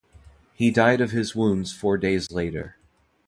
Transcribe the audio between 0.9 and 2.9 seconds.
of his wounds four days later.